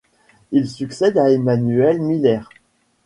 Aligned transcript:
Il 0.51 0.67
succède 0.67 1.15
à 1.19 1.29
Emmanuel 1.29 2.01
Miller. 2.01 2.49